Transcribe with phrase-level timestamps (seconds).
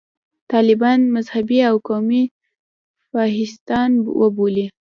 [0.53, 2.23] طالبان مذهبي او قومي
[3.11, 4.65] فاشیستان وبولي.